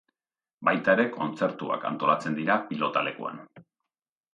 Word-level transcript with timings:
Baita 0.69 0.95
ere 0.97 1.05
kontzertuak 1.17 1.87
antolatzen 1.93 2.41
dira 2.43 2.59
pilotalekuan. 2.71 3.49